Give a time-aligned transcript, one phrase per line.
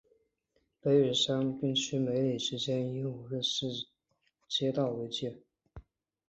[0.81, 3.67] 北与杉并区梅里之间以五日市
[4.47, 5.37] 街道为界。